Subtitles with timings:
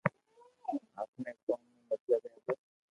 [1.01, 2.59] آپ ني ڪوم ميون مطلب ھي بس